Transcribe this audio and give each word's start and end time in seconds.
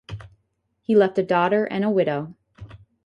He 0.81 0.95
left 0.95 1.19
a 1.19 1.23
daughter 1.23 1.63
and 1.65 1.85
a 1.85 1.89
widow. 1.91 2.33